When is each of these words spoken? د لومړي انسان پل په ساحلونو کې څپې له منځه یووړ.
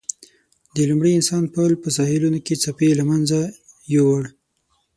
د 0.75 0.77
لومړي 0.89 1.11
انسان 1.15 1.43
پل 1.53 1.71
په 1.83 1.89
ساحلونو 1.97 2.39
کې 2.45 2.55
څپې 2.63 2.89
له 2.99 3.03
منځه 3.09 3.39
یووړ. 3.93 4.23